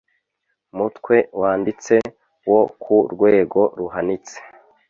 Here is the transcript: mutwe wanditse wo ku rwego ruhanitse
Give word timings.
mutwe 0.77 1.15
wanditse 1.39 1.95
wo 2.49 2.61
ku 2.83 2.95
rwego 3.13 3.61
ruhanitse 3.77 4.37